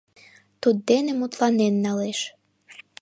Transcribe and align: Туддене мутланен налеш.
Туддене 0.61 1.13
мутланен 1.19 1.75
налеш. 1.85 2.19